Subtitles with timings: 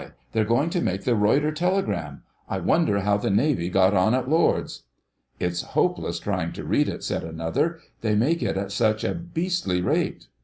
[0.31, 2.23] They're going to make the Reuter Telegram.
[2.49, 4.81] I wonder how the Navy got on at Lords."
[5.39, 9.79] "It's hopeless trying to read it," said another, "they make it at such a beastly
[9.79, 10.25] rate."